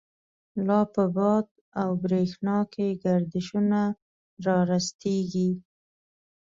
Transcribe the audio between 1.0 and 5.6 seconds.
باد او برَښنا کی، گردشونه را رستیږی